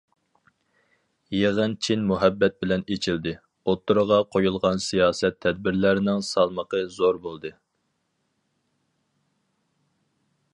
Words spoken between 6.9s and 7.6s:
زور بولدى».